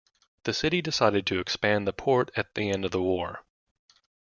The 0.45 0.53
City 0.55 0.81
decided 0.81 1.27
to 1.27 1.37
expand 1.37 1.87
the 1.87 1.93
port 1.93 2.31
at 2.35 2.55
the 2.55 2.71
end 2.71 2.85
of 2.85 2.89
the 2.91 3.03
war. 3.03 3.41